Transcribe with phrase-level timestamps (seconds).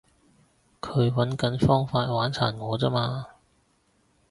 [0.81, 3.27] 佢搵緊方法玩殘我咋嘛